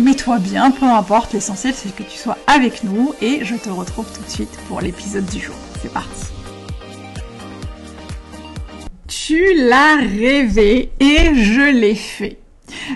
mets-toi 0.00 0.38
bien, 0.38 0.70
peu 0.70 0.86
importe, 0.86 1.32
l'essentiel 1.32 1.74
c'est 1.74 1.94
que 1.94 2.02
tu 2.02 2.16
sois 2.16 2.38
avec 2.46 2.84
nous 2.84 3.14
et 3.20 3.44
je 3.44 3.54
te 3.54 3.68
retrouve 3.68 4.06
tout 4.12 4.22
de 4.22 4.30
suite 4.30 4.58
pour 4.68 4.80
l'épisode 4.80 5.26
du 5.26 5.40
jour. 5.40 5.56
C'est 5.80 5.92
parti. 5.92 6.26
Tu 9.06 9.54
l'as 9.54 9.96
rêvé 9.96 10.90
et 11.00 11.34
je 11.34 11.72
l'ai 11.72 11.94
fait. 11.94 12.38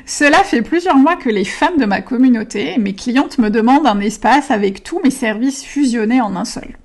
Cela 0.06 0.38
fait 0.44 0.62
plusieurs 0.62 0.96
mois 0.96 1.16
que 1.16 1.30
les 1.30 1.44
femmes 1.44 1.78
de 1.78 1.86
ma 1.86 2.00
communauté, 2.00 2.76
mes 2.78 2.94
clientes 2.94 3.38
me 3.38 3.50
demandent 3.50 3.86
un 3.86 4.00
espace 4.00 4.50
avec 4.50 4.82
tous 4.82 5.00
mes 5.02 5.10
services 5.10 5.64
fusionnés 5.64 6.20
en 6.20 6.36
un 6.36 6.44
seul. 6.44 6.76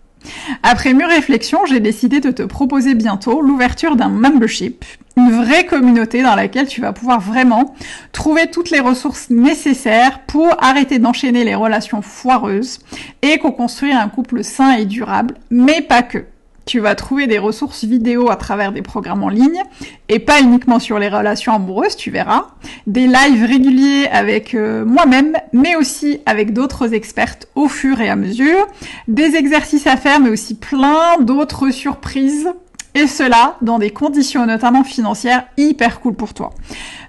Après 0.64 0.94
mûre 0.94 1.10
réflexion, 1.10 1.66
j'ai 1.66 1.80
décidé 1.80 2.20
de 2.20 2.32
te 2.32 2.44
proposer 2.44 2.96
bientôt 2.96 3.42
l'ouverture 3.42 3.96
d'un 3.96 4.10
membership, 4.10 4.84
une 5.18 5.32
vraie 5.32 5.66
communauté 5.66 6.22
dans 6.22 6.36
laquelle 6.36 6.68
tu 6.68 6.80
vas 6.80 6.94
pouvoir 6.94 7.20
vraiment 7.20 7.76
trouver 8.12 8.48
toutes 8.52 8.70
les 8.70 8.80
ressources 8.80 9.30
nécessaires 9.30 10.20
pour 10.28 10.56
arrêter 10.64 11.00
d'enchaîner 11.00 11.44
les 11.44 11.56
relations 11.56 12.04
foireuses 12.04 12.80
et 13.24 13.40
co-construire 13.40 14.00
un 14.00 14.10
couple 14.10 14.44
sain 14.44 14.78
et 14.78 14.86
durable, 14.86 15.34
mais 15.50 15.82
pas 15.82 16.04
que. 16.04 16.26
Tu 16.68 16.80
vas 16.80 16.96
trouver 16.96 17.28
des 17.28 17.40
ressources 17.40 17.86
vidéo 17.86 18.30
à 18.30 18.36
travers 18.36 18.74
des 18.74 18.82
programmes 18.82 19.24
en 19.24 19.30
ligne 19.30 19.64
et 20.10 20.20
pas 20.20 20.42
uniquement 20.42 20.80
sur 20.80 21.00
les 21.00 21.08
relations 21.08 21.54
amoureuses, 21.54 21.96
tu 21.96 22.12
verras. 22.12 22.48
Des 22.88 23.08
lives 23.08 23.46
réguliers 23.46 24.08
avec 24.12 24.54
euh, 24.54 24.84
moi-même, 24.84 25.38
mais 25.54 25.78
aussi 25.78 26.20
avec 26.26 26.52
d'autres 26.52 26.94
expertes 26.94 27.48
au 27.56 27.70
fur 27.70 28.02
et 28.02 28.10
à 28.10 28.18
mesure. 28.18 28.68
Des 29.08 29.36
exercices 29.36 29.88
à 29.88 29.96
faire, 29.96 30.20
mais 30.20 30.30
aussi 30.30 30.56
plein 30.56 31.18
d'autres 31.22 31.70
surprises. 31.70 32.50
Et 32.98 33.06
cela 33.06 33.58
dans 33.62 33.78
des 33.78 33.92
conditions 33.92 34.48
notamment 34.48 34.84
financières 34.84 35.46
hyper 35.56 36.00
cool 36.00 36.16
pour 36.16 36.34
toi. 36.34 36.50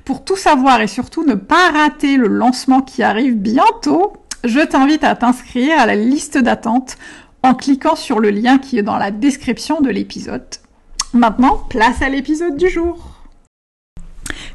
Pour 0.04 0.22
tout 0.22 0.36
savoir 0.36 0.82
et 0.82 0.86
surtout 0.86 1.24
ne 1.24 1.32
pas 1.32 1.70
rater 1.70 2.18
le 2.18 2.26
lancement 2.26 2.82
qui 2.82 3.02
arrive 3.02 3.36
bientôt, 3.36 4.12
je 4.44 4.60
t'invite 4.60 5.02
à 5.02 5.16
t'inscrire 5.16 5.80
à 5.80 5.86
la 5.86 5.94
liste 5.94 6.36
d'attente 6.36 6.98
en 7.42 7.54
cliquant 7.54 7.96
sur 7.96 8.20
le 8.20 8.28
lien 8.28 8.58
qui 8.58 8.76
est 8.76 8.82
dans 8.82 8.98
la 8.98 9.10
description 9.10 9.80
de 9.80 9.88
l'épisode. 9.88 10.44
Maintenant, 11.14 11.56
place 11.70 12.02
à 12.02 12.10
l'épisode 12.10 12.58
du 12.58 12.68
jour. 12.68 13.17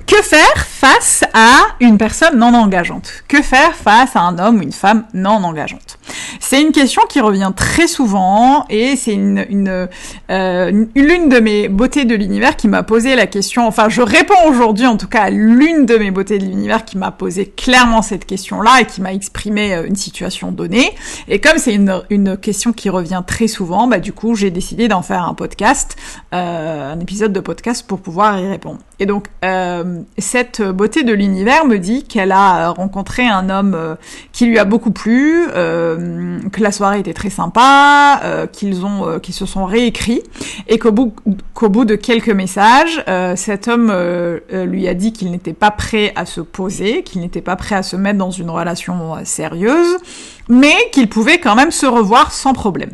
Que 0.05 0.21
faire 0.21 0.65
face 0.67 1.23
à 1.33 1.59
une 1.79 1.97
personne 1.97 2.37
non 2.37 2.53
engageante? 2.53 3.23
Que 3.27 3.41
faire 3.41 3.73
face 3.73 4.15
à 4.15 4.21
un 4.21 4.37
homme 4.37 4.57
ou 4.57 4.61
une 4.61 4.71
femme 4.71 5.05
non 5.13 5.43
engageante? 5.43 5.97
C'est 6.39 6.61
une 6.61 6.71
question 6.71 7.01
qui 7.07 7.21
revient 7.21 7.51
très 7.55 7.87
souvent 7.87 8.65
et 8.69 8.95
c'est 8.95 9.13
une, 9.13 9.45
une, 9.49 9.87
euh, 10.29 10.85
l'une 10.95 11.29
de 11.29 11.39
mes 11.39 11.69
beautés 11.69 12.05
de 12.05 12.15
l'univers 12.15 12.57
qui 12.57 12.67
m'a 12.67 12.83
posé 12.83 13.15
la 13.15 13.27
question. 13.27 13.65
Enfin, 13.65 13.87
je 13.89 14.01
réponds 14.01 14.47
aujourd'hui 14.47 14.85
en 14.85 14.97
tout 14.97 15.07
cas 15.07 15.23
à 15.23 15.29
l'une 15.29 15.85
de 15.85 15.95
mes 15.95 16.11
beautés 16.11 16.37
de 16.37 16.45
l'univers 16.45 16.85
qui 16.85 16.97
m'a 16.97 17.11
posé 17.11 17.47
clairement 17.47 18.01
cette 18.01 18.25
question-là 18.25 18.81
et 18.81 18.85
qui 18.85 19.01
m'a 19.01 19.13
exprimé 19.13 19.73
euh, 19.73 19.87
une 19.87 19.95
situation 19.95 20.51
donnée. 20.51 20.93
Et 21.27 21.39
comme 21.39 21.57
c'est 21.57 21.73
une, 21.73 22.03
une 22.09 22.37
question 22.37 22.73
qui 22.73 22.89
revient 22.89 23.23
très 23.25 23.47
souvent, 23.47 23.87
bah 23.87 23.99
du 23.99 24.11
coup 24.11 24.35
j'ai 24.35 24.51
décidé 24.51 24.87
d'en 24.87 25.01
faire 25.01 25.23
un 25.23 25.33
podcast, 25.33 25.95
euh, 26.33 26.93
un 26.93 26.99
épisode 26.99 27.31
de 27.31 27.39
podcast 27.39 27.87
pour 27.87 27.99
pouvoir 27.99 28.39
y 28.39 28.47
répondre. 28.47 28.79
Et 28.99 29.05
donc 29.05 29.27
euh, 29.43 29.92
cette 30.17 30.61
beauté 30.61 31.03
de 31.03 31.13
l'univers 31.13 31.65
me 31.65 31.77
dit 31.77 32.03
qu'elle 32.03 32.31
a 32.31 32.69
rencontré 32.69 33.27
un 33.27 33.49
homme 33.49 33.73
euh, 33.75 33.95
qui 34.31 34.45
lui 34.45 34.59
a 34.59 34.65
beaucoup 34.65 34.91
plu, 34.91 35.45
euh, 35.55 36.39
que 36.51 36.61
la 36.61 36.71
soirée 36.71 36.99
était 36.99 37.13
très 37.13 37.29
sympa, 37.29 38.21
qu'ils 38.51 38.85
ont, 38.85 39.19
qu'ils 39.19 39.33
se 39.33 39.45
sont 39.45 39.65
réécrits, 39.65 40.21
et 40.67 40.77
qu'au 40.77 40.91
bout, 40.91 41.85
de 41.85 41.95
quelques 41.95 42.29
messages, 42.29 43.03
cet 43.35 43.67
homme 43.67 43.93
lui 44.51 44.87
a 44.87 44.93
dit 44.93 45.13
qu'il 45.13 45.31
n'était 45.31 45.53
pas 45.53 45.71
prêt 45.71 46.13
à 46.15 46.25
se 46.25 46.41
poser, 46.41 47.03
qu'il 47.03 47.21
n'était 47.21 47.41
pas 47.41 47.55
prêt 47.55 47.75
à 47.75 47.83
se 47.83 47.95
mettre 47.95 48.17
dans 48.17 48.31
une 48.31 48.49
relation 48.49 49.15
sérieuse, 49.23 49.97
mais 50.49 50.75
qu'il 50.91 51.09
pouvait 51.09 51.39
quand 51.39 51.55
même 51.55 51.71
se 51.71 51.85
revoir 51.85 52.31
sans 52.31 52.53
problème. 52.53 52.91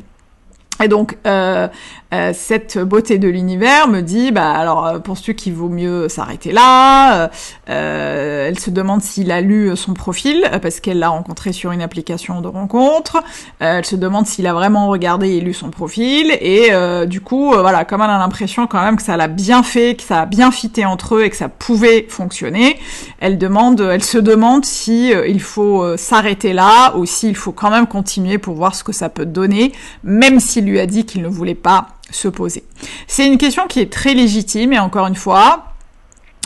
Et 0.81 0.87
donc, 0.87 1.17
euh, 1.27 1.67
euh, 2.11 2.31
cette 2.33 2.79
beauté 2.79 3.19
de 3.19 3.27
l'univers 3.27 3.87
me 3.87 4.01
dit, 4.01 4.31
bah 4.31 4.51
alors, 4.51 4.87
euh, 4.87 4.97
penses-tu 4.97 5.35
qu'il 5.35 5.53
vaut 5.53 5.69
mieux 5.69 6.09
s'arrêter 6.09 6.51
là 6.51 7.29
euh, 7.69 8.47
Elle 8.47 8.57
se 8.57 8.71
demande 8.71 9.03
s'il 9.03 9.31
a 9.31 9.41
lu 9.41 9.77
son 9.77 9.93
profil, 9.93 10.49
parce 10.63 10.79
qu'elle 10.79 10.97
l'a 10.97 11.09
rencontré 11.09 11.53
sur 11.53 11.71
une 11.71 11.83
application 11.83 12.41
de 12.41 12.47
rencontre. 12.47 13.21
elle 13.59 13.85
se 13.85 13.95
demande 13.95 14.25
s'il 14.25 14.47
a 14.47 14.53
vraiment 14.53 14.87
regardé 14.87 15.29
et 15.29 15.41
lu 15.41 15.53
son 15.53 15.69
profil. 15.69 16.35
Et 16.41 16.71
du 17.05 17.21
coup, 17.21 17.51
voilà, 17.51 17.85
comme 17.85 18.01
elle 18.01 18.09
a 18.09 18.17
l'impression 18.17 18.65
quand 18.67 18.81
même 18.81 18.95
que 18.95 19.03
ça 19.03 19.17
l'a 19.17 19.27
bien 19.27 19.61
fait, 19.63 19.95
que 19.95 20.03
ça 20.03 20.21
a 20.21 20.25
bien 20.25 20.51
fité 20.51 20.85
entre 20.85 21.15
eux 21.15 21.23
et 21.23 21.29
que 21.29 21.35
ça 21.35 21.49
pouvait 21.49 22.07
fonctionner, 22.09 22.79
elle 23.19 23.37
demande, 23.37 23.81
elle 23.81 24.03
se 24.03 24.17
demande 24.17 24.65
si 24.65 25.11
il 25.11 25.41
faut 25.41 25.97
s'arrêter 25.97 26.53
là 26.53 26.95
ou 26.97 27.05
s'il 27.05 27.35
faut 27.35 27.51
quand 27.51 27.69
même 27.69 27.87
continuer 27.87 28.37
pour 28.37 28.55
voir 28.55 28.75
ce 28.75 28.83
que 28.83 28.93
ça 28.93 29.09
peut 29.09 29.25
donner, 29.25 29.73
même 30.03 30.39
s'il 30.39 30.65
lui 30.65 30.79
a 30.79 30.85
dit 30.85 31.05
qu'il 31.05 31.21
ne 31.21 31.27
voulait 31.27 31.55
pas 31.55 31.87
se 32.11 32.27
poser. 32.27 32.63
C'est 33.07 33.27
une 33.27 33.37
question 33.37 33.67
qui 33.67 33.79
est 33.79 33.91
très 33.91 34.13
légitime 34.13 34.73
et 34.73 34.79
encore 34.79 35.07
une 35.07 35.15
fois, 35.15 35.73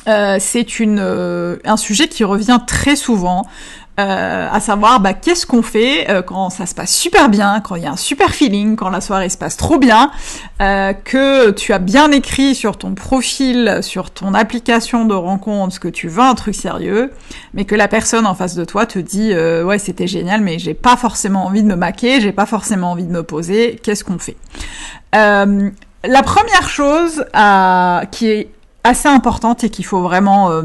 euh, 0.07 0.37
c'est 0.39 0.65
euh, 0.81 1.57
un 1.63 1.77
sujet 1.77 2.07
qui 2.07 2.23
revient 2.23 2.59
très 2.67 2.95
souvent. 2.95 3.47
Euh, 3.99 4.47
à 4.51 4.59
savoir 4.59 4.99
bah, 4.99 5.13
qu'est-ce 5.13 5.45
qu'on 5.45 5.61
fait 5.61 6.07
quand 6.25 6.49
ça 6.49 6.65
se 6.65 6.73
passe 6.73 6.93
super 6.93 7.29
bien, 7.29 7.61
quand 7.61 7.75
il 7.75 7.83
y 7.83 7.85
a 7.85 7.91
un 7.91 7.97
super 7.97 8.31
feeling, 8.31 8.75
quand 8.75 8.89
la 8.89 9.01
soirée 9.01 9.29
se 9.29 9.37
passe 9.37 9.55
trop 9.55 9.77
bien, 9.77 10.11
que 10.59 11.51
tu 11.51 11.73
as 11.73 11.79
bien 11.79 12.11
écrit 12.11 12.55
sur 12.55 12.77
ton 12.77 12.95
profil, 12.95 13.79
sur 13.81 14.09
ton 14.09 14.33
application 14.33 15.05
de 15.05 15.13
rencontre 15.13 15.79
que 15.79 15.87
tu 15.87 16.07
veux 16.07 16.23
un 16.23 16.33
truc 16.33 16.55
sérieux, 16.55 17.11
mais 17.53 17.65
que 17.65 17.75
la 17.75 17.87
personne 17.87 18.25
en 18.25 18.33
face 18.33 18.55
de 18.55 18.65
toi 18.65 18.85
te 18.85 18.99
dit 18.99 19.33
ouais 19.63 19.77
c'était 19.77 20.07
génial 20.07 20.41
mais 20.41 20.57
j'ai 20.57 20.73
pas 20.73 20.97
forcément 20.97 21.45
envie 21.45 21.61
de 21.61 21.67
me 21.67 21.75
maquer, 21.75 22.19
j'ai 22.19 22.31
pas 22.31 22.45
forcément 22.45 22.91
envie 22.91 23.05
de 23.05 23.11
me 23.11 23.23
poser, 23.23 23.79
qu'est-ce 23.83 24.03
qu'on 24.03 24.19
fait? 24.19 24.37
Euh, 25.15 25.69
la 26.03 26.23
première 26.23 26.67
chose 26.67 27.23
euh, 27.35 28.05
qui 28.05 28.27
est 28.27 28.49
assez 28.83 29.07
importante 29.07 29.63
et 29.63 29.69
qu'il 29.69 29.85
faut 29.85 30.01
vraiment, 30.01 30.51
euh, 30.51 30.61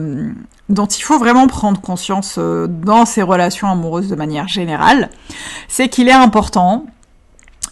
dont 0.69 0.87
il 0.87 1.03
faut 1.03 1.19
vraiment 1.19 1.47
prendre 1.47 1.81
conscience 1.81 2.39
dans 2.39 3.05
ces 3.05 3.23
relations 3.23 3.69
amoureuses 3.69 4.09
de 4.09 4.17
manière 4.17 4.49
générale, 4.49 5.11
c'est 5.69 5.89
qu'il 5.89 6.09
est 6.09 6.13
important 6.13 6.87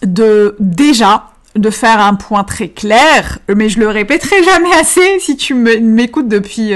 de 0.02 0.56
déjà 0.60 1.28
de 1.54 1.70
faire 1.70 2.00
un 2.00 2.14
point 2.14 2.44
très 2.44 2.68
clair, 2.68 3.38
mais 3.54 3.70
je 3.70 3.80
le 3.80 3.88
répéterai 3.88 4.42
jamais 4.44 4.74
assez. 4.74 5.18
Si 5.20 5.38
tu 5.38 5.54
m'écoutes 5.54 6.28
depuis 6.28 6.74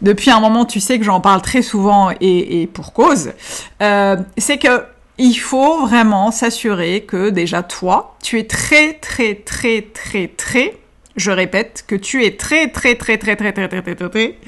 depuis 0.00 0.30
un 0.30 0.40
moment, 0.40 0.64
tu 0.64 0.80
sais 0.80 0.98
que 0.98 1.04
j'en 1.04 1.20
parle 1.20 1.42
très 1.42 1.60
souvent 1.60 2.10
et, 2.22 2.62
et 2.62 2.66
pour 2.66 2.94
cause. 2.94 3.32
c'est 3.78 4.58
que 4.58 4.84
il 5.18 5.34
faut 5.34 5.86
vraiment 5.86 6.30
s'assurer 6.30 7.02
que 7.02 7.30
déjà 7.30 7.62
toi, 7.62 8.16
tu 8.22 8.38
es 8.38 8.44
très 8.44 8.94
très 8.94 9.34
très 9.34 9.82
très 9.82 10.28
très, 10.28 10.74
je 11.16 11.30
répète, 11.30 11.84
que 11.86 11.96
tu 11.96 12.24
es 12.24 12.36
très 12.36 12.68
très 12.68 12.94
très 12.94 13.16
très 13.18 13.36
très 13.36 13.52
très 13.52 13.68
très 13.68 13.82
très 13.82 13.94
très, 13.94 14.08
très 14.08 14.38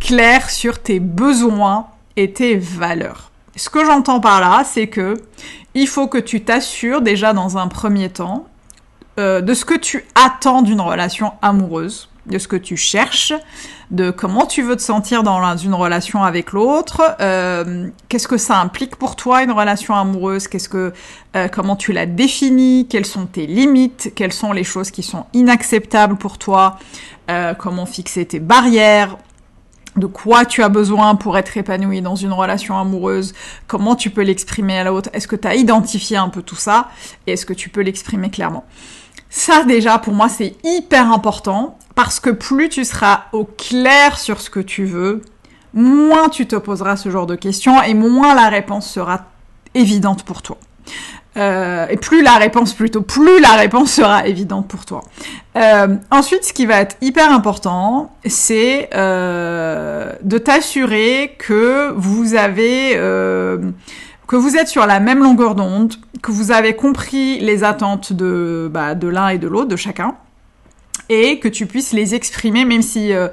clair 0.00 0.50
sur 0.50 0.78
tes 0.80 1.00
besoins 1.00 1.86
et 2.16 2.32
tes 2.32 2.56
valeurs. 2.56 3.30
Ce 3.56 3.70
que 3.70 3.84
j'entends 3.84 4.20
par 4.20 4.40
là, 4.40 4.64
c'est 4.64 4.86
que 4.86 5.14
il 5.74 5.86
faut 5.88 6.08
que 6.08 6.18
tu 6.18 6.42
t'assures 6.42 7.02
déjà 7.02 7.32
dans 7.32 7.58
un 7.58 7.68
premier 7.68 8.08
temps 8.08 8.46
euh, 9.18 9.40
de 9.40 9.54
ce 9.54 9.64
que 9.64 9.76
tu 9.76 10.04
attends 10.14 10.62
d'une 10.62 10.80
relation 10.80 11.32
amoureuse, 11.42 12.08
de 12.26 12.38
ce 12.38 12.48
que 12.48 12.56
tu 12.56 12.76
cherches, 12.76 13.32
de 13.90 14.10
comment 14.10 14.46
tu 14.46 14.62
veux 14.62 14.76
te 14.76 14.82
sentir 14.82 15.22
dans 15.22 15.56
une 15.56 15.74
relation 15.74 16.24
avec 16.24 16.52
l'autre, 16.52 17.16
euh, 17.20 17.88
qu'est-ce 18.08 18.28
que 18.28 18.36
ça 18.36 18.60
implique 18.60 18.96
pour 18.96 19.16
toi 19.16 19.42
une 19.42 19.52
relation 19.52 19.94
amoureuse, 19.94 20.48
qu'est-ce 20.48 20.68
que, 20.68 20.92
euh, 21.36 21.48
comment 21.48 21.76
tu 21.76 21.92
la 21.92 22.06
définis, 22.06 22.86
quelles 22.90 23.06
sont 23.06 23.26
tes 23.26 23.46
limites, 23.46 24.12
quelles 24.14 24.32
sont 24.32 24.52
les 24.52 24.64
choses 24.64 24.90
qui 24.90 25.02
sont 25.02 25.26
inacceptables 25.34 26.16
pour 26.16 26.38
toi, 26.38 26.78
euh, 27.30 27.54
comment 27.54 27.86
fixer 27.86 28.26
tes 28.26 28.40
barrières, 28.40 29.16
de 29.96 30.06
quoi 30.06 30.44
tu 30.44 30.62
as 30.62 30.68
besoin 30.68 31.14
pour 31.14 31.38
être 31.38 31.56
épanoui 31.56 32.02
dans 32.02 32.16
une 32.16 32.32
relation 32.32 32.78
amoureuse, 32.78 33.34
comment 33.66 33.94
tu 33.94 34.10
peux 34.10 34.22
l'exprimer 34.22 34.78
à 34.78 34.84
l'autre, 34.84 35.10
est-ce 35.12 35.28
que 35.28 35.36
tu 35.36 35.48
as 35.48 35.54
identifié 35.54 36.16
un 36.16 36.28
peu 36.28 36.42
tout 36.42 36.56
ça, 36.56 36.88
et 37.26 37.32
est-ce 37.32 37.46
que 37.46 37.54
tu 37.54 37.68
peux 37.68 37.82
l'exprimer 37.82 38.30
clairement? 38.30 38.64
Ça 39.38 39.64
déjà, 39.64 39.98
pour 39.98 40.14
moi, 40.14 40.30
c'est 40.30 40.54
hyper 40.64 41.12
important 41.12 41.76
parce 41.94 42.20
que 42.20 42.30
plus 42.30 42.70
tu 42.70 42.86
seras 42.86 43.24
au 43.34 43.44
clair 43.44 44.18
sur 44.18 44.40
ce 44.40 44.48
que 44.48 44.60
tu 44.60 44.86
veux, 44.86 45.20
moins 45.74 46.30
tu 46.30 46.46
te 46.46 46.56
poseras 46.56 46.96
ce 46.96 47.10
genre 47.10 47.26
de 47.26 47.36
questions 47.36 47.82
et 47.82 47.92
moins 47.92 48.34
la 48.34 48.48
réponse 48.48 48.90
sera 48.90 49.26
évidente 49.74 50.22
pour 50.22 50.40
toi. 50.40 50.56
Euh, 51.36 51.86
et 51.88 51.98
plus 51.98 52.22
la 52.22 52.36
réponse 52.38 52.72
plutôt, 52.72 53.02
plus 53.02 53.38
la 53.40 53.52
réponse 53.56 53.92
sera 53.92 54.26
évidente 54.26 54.68
pour 54.68 54.86
toi. 54.86 55.02
Euh, 55.56 55.96
ensuite, 56.10 56.44
ce 56.44 56.54
qui 56.54 56.64
va 56.64 56.80
être 56.80 56.96
hyper 57.02 57.30
important, 57.30 58.16
c'est 58.24 58.88
euh, 58.94 60.12
de 60.22 60.38
t'assurer 60.38 61.36
que 61.38 61.92
vous 61.94 62.36
avez 62.36 62.96
que 64.26 64.36
vous 64.36 64.56
êtes 64.56 64.68
sur 64.68 64.86
la 64.86 65.00
même 65.00 65.22
longueur 65.22 65.54
d'onde, 65.54 65.94
que 66.22 66.32
vous 66.32 66.50
avez 66.50 66.74
compris 66.74 67.38
les 67.38 67.64
attentes 67.64 68.12
de, 68.12 68.68
bah, 68.72 68.94
de 68.94 69.08
l'un 69.08 69.28
et 69.28 69.38
de 69.38 69.46
l'autre, 69.46 69.68
de 69.68 69.76
chacun, 69.76 70.16
et 71.08 71.38
que 71.38 71.48
tu 71.48 71.66
puisses 71.66 71.92
les 71.92 72.14
exprimer, 72.14 72.64
même 72.64 72.82
si 72.82 73.12
euh, 73.12 73.28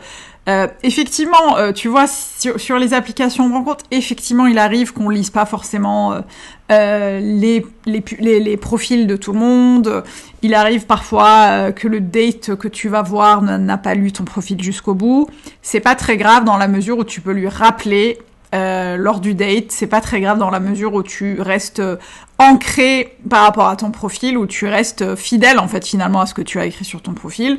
euh, 0.48 0.68
effectivement, 0.84 1.58
euh, 1.58 1.72
tu 1.72 1.88
vois, 1.88 2.06
sur, 2.08 2.78
les 2.78 2.94
applications 2.94 3.48
de 3.50 3.54
rencontre, 3.54 3.86
effectivement, 3.90 4.46
il 4.46 4.60
arrive 4.60 4.94
qu'on 4.94 5.10
lise 5.10 5.32
pas 5.32 5.46
forcément 5.46 6.22
les, 6.70 7.66
les, 7.86 8.04
les, 8.20 8.58
profils 8.58 9.08
de 9.08 9.16
tout 9.16 9.32
le 9.32 9.40
monde. 9.40 10.04
Il 10.42 10.54
arrive 10.54 10.86
parfois 10.86 11.72
que 11.72 11.88
le 11.88 12.02
date 12.02 12.56
que 12.56 12.68
tu 12.68 12.90
vas 12.90 13.04
voir 13.04 13.42
n'a 13.42 13.78
pas 13.78 13.94
lu 13.94 14.12
ton 14.12 14.24
profil 14.24 14.62
jusqu'au 14.62 14.96
bout. 14.96 15.28
C'est 15.62 15.80
pas 15.80 15.96
très 15.96 16.18
grave 16.18 16.46
dans 16.46 16.58
la 16.58 16.68
mesure 16.68 16.98
où 16.98 17.04
tu 17.04 17.22
peux 17.22 17.32
lui 17.32 17.48
rappeler 17.48 18.18
euh, 18.54 18.98
lors 18.98 19.20
du 19.20 19.34
date, 19.34 19.72
c'est 19.72 19.88
pas 19.88 20.02
très 20.02 20.22
grave 20.22 20.38
dans 20.38 20.52
la 20.52 20.60
mesure 20.60 20.94
où 20.94 21.02
tu 21.02 21.42
restes 21.42 21.80
euh, 21.80 21.96
ancré 22.38 23.18
par 23.28 23.44
rapport 23.44 23.68
à 23.68 23.76
ton 23.76 23.90
profil, 23.90 24.38
où 24.38 24.46
tu 24.46 24.68
restes 24.68 25.02
euh, 25.02 25.16
fidèle 25.16 25.58
en 25.58 25.68
fait 25.68 25.86
finalement 25.88 26.22
à 26.22 26.28
ce 26.28 26.36
que 26.36 26.44
tu 26.44 26.60
as 26.60 26.66
écrit 26.66 26.86
sur 26.86 27.02
ton 27.02 27.14
profil, 27.14 27.58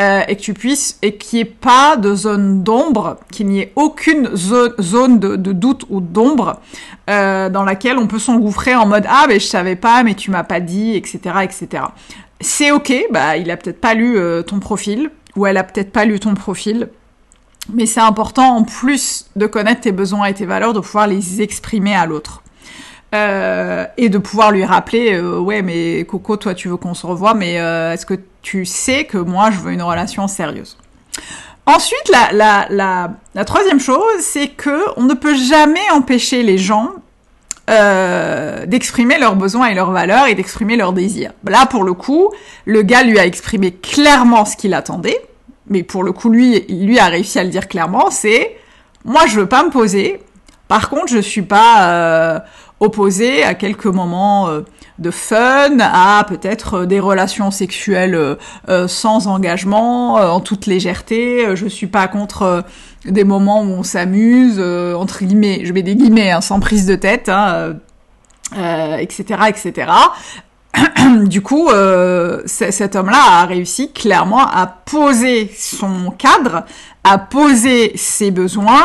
et 0.00 0.34
que 0.34 0.40
tu 0.40 0.52
puisses 0.52 0.98
et 1.02 1.16
qu'il 1.16 1.36
n'y 1.36 1.42
ait 1.42 1.44
pas 1.44 1.96
de 1.96 2.12
zone 2.16 2.64
d'ombre, 2.64 3.18
qu'il 3.30 3.46
n'y 3.46 3.60
ait 3.60 3.72
aucune 3.76 4.34
zone, 4.34 5.20
de, 5.20 5.36
doute 5.36 5.84
ou 5.90 6.00
d'ombre 6.00 6.60
dans 7.06 7.64
laquelle 7.64 7.98
on 7.98 8.08
peut 8.08 8.18
s'engouffrer 8.18 8.74
en 8.74 8.84
mode 8.84 9.04
ah 9.08 9.26
mais 9.28 9.38
je 9.38 9.46
savais 9.46 9.76
pas, 9.76 10.02
mais 10.02 10.14
tu 10.14 10.32
m'as 10.32 10.42
pas 10.42 10.58
dit, 10.58 10.96
etc. 10.96 11.20
etc. 11.44 11.84
C'est 12.40 12.72
ok, 12.72 12.92
bah 13.12 13.36
il 13.36 13.48
a 13.52 13.56
peut-être 13.56 13.80
pas 13.80 13.94
lu 13.94 14.18
ton 14.44 14.58
profil, 14.58 15.12
ou 15.36 15.46
elle 15.46 15.56
a 15.56 15.62
peut-être 15.62 15.92
pas 15.92 16.04
lu 16.04 16.18
ton 16.18 16.34
profil. 16.34 16.88
Mais 17.72 17.86
c'est 17.86 18.00
important 18.00 18.56
en 18.56 18.64
plus 18.64 19.26
de 19.36 19.46
connaître 19.46 19.82
tes 19.82 19.92
besoins 19.92 20.26
et 20.26 20.34
tes 20.34 20.46
valeurs, 20.46 20.72
de 20.72 20.80
pouvoir 20.80 21.06
les 21.06 21.42
exprimer 21.42 21.94
à 21.94 22.06
l'autre. 22.06 22.42
Euh, 23.14 23.84
et 23.98 24.08
de 24.08 24.16
pouvoir 24.16 24.52
lui 24.52 24.64
rappeler, 24.64 25.12
euh, 25.12 25.38
ouais, 25.38 25.60
mais 25.60 26.04
Coco, 26.04 26.38
toi, 26.38 26.54
tu 26.54 26.68
veux 26.68 26.78
qu'on 26.78 26.94
se 26.94 27.06
revoie, 27.06 27.34
mais 27.34 27.60
euh, 27.60 27.92
est-ce 27.92 28.06
que 28.06 28.14
tu 28.40 28.64
sais 28.64 29.04
que 29.04 29.18
moi, 29.18 29.50
je 29.50 29.58
veux 29.58 29.72
une 29.72 29.82
relation 29.82 30.26
sérieuse? 30.28 30.78
Ensuite, 31.66 32.08
la, 32.10 32.32
la, 32.32 32.66
la, 32.70 33.10
la 33.34 33.44
troisième 33.44 33.80
chose, 33.80 34.20
c'est 34.20 34.48
que 34.48 34.82
on 34.96 35.02
ne 35.02 35.12
peut 35.12 35.36
jamais 35.36 35.90
empêcher 35.92 36.42
les 36.42 36.56
gens 36.56 36.88
euh, 37.70 38.66
d'exprimer 38.66 39.18
leurs 39.18 39.36
besoins 39.36 39.68
et 39.68 39.74
leurs 39.74 39.92
valeurs 39.92 40.26
et 40.26 40.34
d'exprimer 40.34 40.76
leurs 40.76 40.92
désirs. 40.92 41.32
Là, 41.44 41.66
pour 41.66 41.84
le 41.84 41.92
coup, 41.92 42.30
le 42.64 42.82
gars 42.82 43.02
lui 43.04 43.18
a 43.18 43.26
exprimé 43.26 43.72
clairement 43.72 44.44
ce 44.44 44.56
qu'il 44.56 44.74
attendait 44.74 45.20
mais 45.72 45.82
pour 45.82 46.04
le 46.04 46.12
coup, 46.12 46.28
lui, 46.28 46.60
lui 46.68 46.98
a 46.98 47.06
réussi 47.06 47.38
à 47.38 47.44
le 47.44 47.50
dire 47.50 47.66
clairement, 47.66 48.10
c'est 48.10 48.56
moi, 49.04 49.26
je 49.26 49.40
veux 49.40 49.46
pas 49.46 49.64
me 49.64 49.70
poser. 49.70 50.20
Par 50.68 50.88
contre, 50.88 51.08
je 51.08 51.18
suis 51.18 51.42
pas 51.42 51.88
euh, 51.88 52.38
opposé 52.80 53.42
à 53.42 53.54
quelques 53.54 53.86
moments 53.86 54.48
euh, 54.48 54.60
de 54.98 55.10
fun, 55.10 55.78
à 55.80 56.24
peut-être 56.28 56.84
des 56.84 57.00
relations 57.00 57.50
sexuelles 57.50 58.14
euh, 58.68 58.88
sans 58.88 59.26
engagement, 59.26 60.14
en 60.14 60.40
toute 60.40 60.66
légèreté. 60.66 61.56
Je 61.56 61.66
suis 61.66 61.88
pas 61.88 62.06
contre 62.06 62.64
des 63.04 63.24
moments 63.24 63.62
où 63.62 63.70
on 63.70 63.82
s'amuse, 63.82 64.60
entre 64.60 65.24
guillemets, 65.24 65.62
je 65.64 65.72
mets 65.72 65.82
des 65.82 65.96
guillemets, 65.96 66.30
hein, 66.30 66.40
sans 66.40 66.60
prise 66.60 66.86
de 66.86 66.94
tête, 66.94 67.28
hein, 67.28 67.74
etc., 68.54 69.40
etc. 69.48 69.90
du 71.24 71.42
coup, 71.42 71.68
euh, 71.68 72.42
cet 72.46 72.96
homme-là 72.96 73.40
a 73.40 73.46
réussi 73.46 73.92
clairement 73.92 74.46
à 74.46 74.66
poser 74.66 75.50
son 75.56 76.10
cadre, 76.10 76.64
à 77.04 77.18
poser 77.18 77.92
ses 77.96 78.30
besoins. 78.30 78.84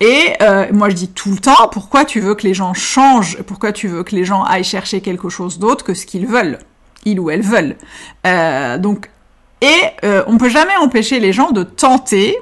Et 0.00 0.32
euh, 0.42 0.66
moi, 0.72 0.90
je 0.90 0.94
dis 0.94 1.08
tout 1.08 1.30
le 1.30 1.38
temps, 1.38 1.68
pourquoi 1.72 2.04
tu 2.04 2.20
veux 2.20 2.34
que 2.34 2.46
les 2.46 2.54
gens 2.54 2.72
changent? 2.72 3.42
Pourquoi 3.42 3.72
tu 3.72 3.88
veux 3.88 4.04
que 4.04 4.14
les 4.14 4.24
gens 4.24 4.44
aillent 4.44 4.64
chercher 4.64 5.00
quelque 5.00 5.28
chose 5.28 5.58
d'autre 5.58 5.84
que 5.84 5.94
ce 5.94 6.06
qu'ils 6.06 6.26
veulent? 6.26 6.58
Ils 7.04 7.18
ou 7.18 7.30
elles 7.30 7.42
veulent. 7.42 7.76
Euh, 8.26 8.78
donc, 8.78 9.10
et 9.60 10.22
on 10.28 10.38
peut 10.38 10.48
jamais 10.48 10.76
empêcher 10.76 11.18
les 11.18 11.32
gens 11.32 11.50
de 11.50 11.64
tenter 11.64 12.38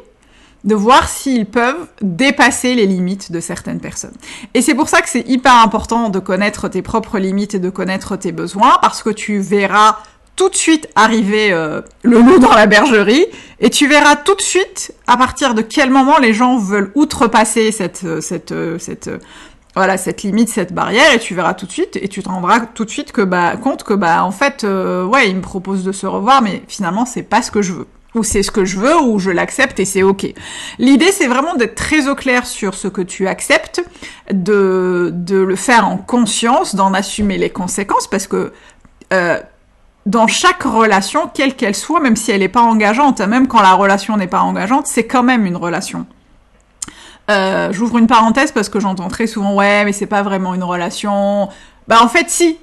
de 0.66 0.74
voir 0.74 1.08
s'ils 1.08 1.46
peuvent 1.46 1.88
dépasser 2.02 2.74
les 2.74 2.86
limites 2.86 3.32
de 3.32 3.40
certaines 3.40 3.80
personnes. 3.80 4.16
Et 4.52 4.60
c'est 4.60 4.74
pour 4.74 4.88
ça 4.88 5.00
que 5.00 5.08
c'est 5.08 5.26
hyper 5.28 5.54
important 5.54 6.10
de 6.10 6.18
connaître 6.18 6.68
tes 6.68 6.82
propres 6.82 7.18
limites 7.18 7.54
et 7.54 7.60
de 7.60 7.70
connaître 7.70 8.16
tes 8.16 8.32
besoins, 8.32 8.78
parce 8.82 9.02
que 9.02 9.10
tu 9.10 9.38
verras 9.38 9.98
tout 10.34 10.50
de 10.50 10.56
suite 10.56 10.88
arriver 10.94 11.52
euh, 11.52 11.80
le 12.02 12.20
loup 12.20 12.38
dans 12.38 12.52
la 12.52 12.66
bergerie, 12.66 13.26
et 13.60 13.70
tu 13.70 13.86
verras 13.86 14.16
tout 14.16 14.34
de 14.34 14.42
suite 14.42 14.92
à 15.06 15.16
partir 15.16 15.54
de 15.54 15.62
quel 15.62 15.88
moment 15.90 16.18
les 16.18 16.34
gens 16.34 16.58
veulent 16.58 16.92
outrepasser 16.94 17.72
cette 17.72 18.04
euh, 18.04 18.20
cette 18.20 18.52
euh, 18.52 18.78
cette 18.78 19.10
voilà 19.74 19.96
cette 19.96 20.22
limite, 20.22 20.48
cette 20.48 20.74
barrière, 20.74 21.12
et 21.14 21.18
tu 21.18 21.34
verras 21.34 21.54
tout 21.54 21.66
de 21.66 21.70
suite, 21.70 21.96
et 21.96 22.08
tu 22.08 22.22
te 22.22 22.28
rendras 22.28 22.60
tout 22.60 22.84
de 22.84 22.90
suite 22.90 23.12
que 23.12 23.22
bah 23.22 23.56
compte 23.56 23.84
que 23.84 23.94
bah 23.94 24.24
en 24.24 24.30
fait 24.30 24.64
ouais 24.64 25.28
il 25.28 25.36
me 25.36 25.42
propose 25.42 25.84
de 25.84 25.92
se 25.92 26.06
revoir, 26.06 26.42
mais 26.42 26.62
finalement 26.66 27.06
c'est 27.06 27.22
pas 27.22 27.40
ce 27.40 27.50
que 27.50 27.62
je 27.62 27.72
veux 27.72 27.86
ou 28.16 28.24
c'est 28.24 28.42
ce 28.42 28.50
que 28.50 28.64
je 28.64 28.78
veux, 28.78 28.98
ou 29.00 29.18
je 29.18 29.30
l'accepte 29.30 29.78
et 29.78 29.84
c'est 29.84 30.02
ok. 30.02 30.26
L'idée, 30.78 31.12
c'est 31.12 31.26
vraiment 31.26 31.54
d'être 31.54 31.74
très 31.74 32.08
au 32.08 32.14
clair 32.14 32.46
sur 32.46 32.74
ce 32.74 32.88
que 32.88 33.02
tu 33.02 33.28
acceptes, 33.28 33.84
de, 34.32 35.10
de 35.12 35.36
le 35.36 35.56
faire 35.56 35.86
en 35.86 35.98
conscience, 35.98 36.74
d'en 36.74 36.94
assumer 36.94 37.38
les 37.38 37.50
conséquences, 37.50 38.08
parce 38.08 38.26
que 38.26 38.52
euh, 39.12 39.38
dans 40.06 40.26
chaque 40.26 40.62
relation, 40.62 41.30
quelle 41.32 41.54
qu'elle 41.54 41.74
soit, 41.74 42.00
même 42.00 42.16
si 42.16 42.30
elle 42.30 42.40
n'est 42.40 42.48
pas 42.48 42.62
engageante, 42.62 43.20
même 43.20 43.48
quand 43.48 43.60
la 43.60 43.74
relation 43.74 44.16
n'est 44.16 44.26
pas 44.26 44.40
engageante, 44.40 44.86
c'est 44.86 45.06
quand 45.06 45.22
même 45.22 45.46
une 45.46 45.56
relation. 45.56 46.06
Euh, 47.28 47.72
J'ouvre 47.72 47.98
une 47.98 48.06
parenthèse 48.06 48.52
parce 48.52 48.68
que 48.68 48.78
j'entends 48.78 49.08
très 49.08 49.26
souvent 49.26 49.52
ouais 49.54 49.84
mais 49.84 49.92
c'est 49.92 50.06
pas 50.06 50.22
vraiment 50.22 50.54
une 50.54 50.62
relation. 50.62 51.48
Bah 51.88 51.98
en 52.00 52.08
fait 52.08 52.30
si, 52.30 52.56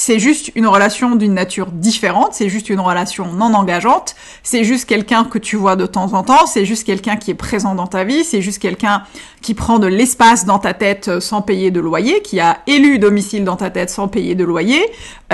c'est 0.00 0.18
juste 0.18 0.50
une 0.54 0.66
relation 0.66 1.14
d'une 1.14 1.34
nature 1.34 1.66
différente, 1.70 2.30
c'est 2.32 2.48
juste 2.48 2.70
une 2.70 2.80
relation 2.80 3.34
non 3.34 3.52
engageante, 3.52 4.16
c'est 4.42 4.64
juste 4.64 4.88
quelqu'un 4.88 5.24
que 5.24 5.36
tu 5.36 5.56
vois 5.56 5.76
de 5.76 5.84
temps 5.84 6.14
en 6.14 6.22
temps, 6.22 6.46
c'est 6.46 6.64
juste 6.64 6.84
quelqu'un 6.84 7.16
qui 7.16 7.30
est 7.30 7.34
présent 7.34 7.74
dans 7.74 7.86
ta 7.86 8.02
vie, 8.02 8.24
c'est 8.24 8.40
juste 8.40 8.60
quelqu'un 8.60 9.02
qui 9.42 9.52
prend 9.52 9.78
de 9.78 9.86
l'espace 9.86 10.46
dans 10.46 10.58
ta 10.58 10.72
tête 10.72 11.08
euh, 11.08 11.20
sans 11.20 11.42
payer 11.42 11.70
de 11.70 11.80
loyer, 11.80 12.22
qui 12.22 12.40
a 12.40 12.60
élu 12.66 12.98
domicile 12.98 13.44
dans 13.44 13.56
ta 13.56 13.68
tête 13.68 13.90
sans 13.90 14.08
payer 14.08 14.34
de 14.34 14.42
loyer, 14.42 14.82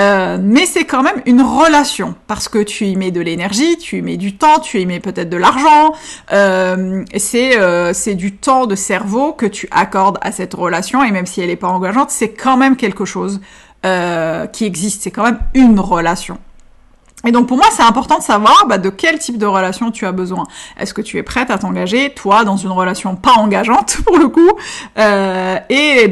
euh, 0.01 0.37
mais 0.43 0.67
c'est 0.67 0.85
quand 0.85 1.05
même 1.05 1.23
une 1.27 1.43
relation, 1.43 2.17
parce 2.27 2.49
que 2.49 2.59
tu 2.59 2.87
y 2.87 2.97
mets 2.97 3.13
de 3.13 3.21
l'énergie, 3.21 3.79
tu 3.79 3.99
y 3.99 4.03
mets 4.03 4.17
du 4.17 4.37
temps, 4.37 4.59
tu 4.59 4.81
y 4.81 4.87
mets 4.87 4.99
peut-être 4.99 5.31
de 5.31 5.37
l'argent, 5.37 5.93
euh, 6.33 7.05
c'est 7.17 7.57
euh, 7.57 7.93
c'est 7.93 8.17
du 8.17 8.35
temps 8.35 8.67
de 8.67 8.75
cerveau 8.75 9.33
que 9.33 9.47
tu 9.47 9.69
accordes 9.71 10.19
à 10.23 10.33
cette 10.33 10.55
relation, 10.55 11.05
et 11.05 11.13
même 11.13 11.27
si 11.27 11.41
elle 11.41 11.51
n'est 11.51 11.57
pas 11.57 11.69
engageante, 11.69 12.11
c'est 12.11 12.31
quand 12.31 12.57
même 12.57 12.75
quelque 12.75 13.05
chose 13.05 13.41
euh, 13.85 14.47
qui 14.47 14.65
existe. 14.65 15.03
C'est 15.03 15.11
quand 15.11 15.25
même 15.25 15.41
une 15.55 15.79
relation. 15.81 16.39
Et 17.27 17.33
donc 17.33 17.49
pour 17.49 17.57
moi, 17.57 17.67
c'est 17.73 17.83
important 17.83 18.19
de 18.19 18.23
savoir 18.23 18.67
bah, 18.69 18.79
de 18.79 18.89
quel 18.89 19.19
type 19.19 19.37
de 19.37 19.47
relation 19.47 19.91
tu 19.91 20.07
as 20.07 20.13
besoin. 20.13 20.45
Est-ce 20.79 20.95
que 20.95 21.03
tu 21.03 21.19
es 21.19 21.23
prête 21.25 21.51
à 21.51 21.59
t'engager, 21.59 22.15
toi, 22.15 22.45
dans 22.45 22.57
une 22.57 22.71
relation 22.71 23.17
pas 23.17 23.33
engageante 23.33 23.99
pour 24.07 24.19
le 24.19 24.29
coup, 24.29 24.51
euh, 24.99 25.59
et 25.69 26.09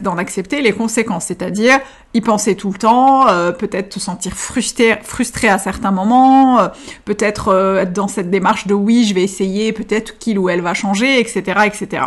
d'en 0.00 0.18
accepter 0.18 0.62
les 0.62 0.72
conséquences, 0.72 1.26
c'est-à-dire 1.26 1.78
y 2.14 2.20
penser 2.20 2.56
tout 2.56 2.72
le 2.72 2.78
temps, 2.78 3.28
euh, 3.28 3.52
peut-être 3.52 3.90
te 3.90 4.00
sentir 4.00 4.32
frustré, 4.32 4.98
frustré 5.02 5.48
à 5.48 5.58
certains 5.58 5.92
moments, 5.92 6.58
euh, 6.58 6.68
peut-être 7.04 7.48
euh, 7.48 7.82
être 7.82 7.92
dans 7.92 8.08
cette 8.08 8.30
démarche 8.30 8.66
de 8.66 8.74
oui, 8.74 9.04
je 9.04 9.14
vais 9.14 9.22
essayer, 9.22 9.72
peut-être 9.72 10.18
qu'il 10.18 10.38
ou 10.38 10.48
elle 10.48 10.62
va 10.62 10.74
changer, 10.74 11.20
etc., 11.20 11.60
etc. 11.66 12.06